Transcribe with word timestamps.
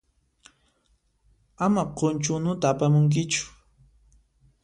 Ama 1.65 1.83
qunchu 1.97 2.29
unuta 2.37 2.65
apamunkichu. 2.71 3.43